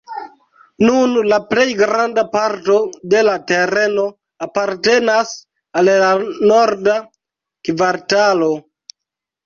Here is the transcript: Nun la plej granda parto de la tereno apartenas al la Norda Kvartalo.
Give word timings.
Nun 0.85 1.11
la 1.31 1.37
plej 1.51 1.65
granda 1.81 2.23
parto 2.37 2.79
de 3.13 3.21
la 3.29 3.37
tereno 3.53 4.07
apartenas 4.49 5.37
al 5.83 5.93
la 6.03 6.11
Norda 6.55 7.01
Kvartalo. 7.71 8.55